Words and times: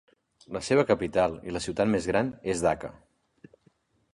La 0.55 0.61
seva 0.67 0.85
capital 0.91 1.35
i 1.49 1.53
la 1.57 1.61
ciutat 1.65 1.91
més 1.97 2.07
gran 2.13 2.33
és 2.55 2.65
Dhaka. 2.67 2.91